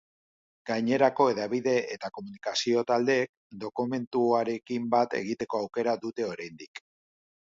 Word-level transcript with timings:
Gainerako 0.67 1.25
hedabide 1.31 1.73
eta 1.95 2.09
komunikazio 2.15 2.83
taldeek 2.93 3.31
dokumentuarekin 3.65 4.89
bat 4.97 5.15
egiteko 5.23 5.63
aukera 5.67 5.97
dute 6.07 6.29
oraindik. 6.33 6.83